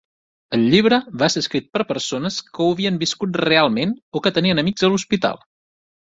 El 0.57 0.61
llibre 0.69 0.97
va 1.23 1.27
ser 1.33 1.41
escrit 1.43 1.67
per 1.75 1.81
a 1.83 1.85
persones 1.91 2.37
que 2.47 2.63
ho 2.67 2.69
havien 2.75 2.97
viscut 3.03 3.37
realment 3.43 3.93
o 4.17 4.23
que 4.25 4.33
tenien 4.39 4.63
amics 4.63 4.87
a 4.89 4.91
l'hospital. 4.95 5.39